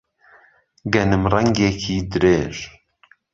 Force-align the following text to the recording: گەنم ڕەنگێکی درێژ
گەنم 0.93 1.23
ڕەنگێکی 1.33 1.95
درێژ 2.11 2.57